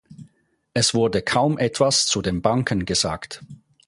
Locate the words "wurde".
0.95-1.21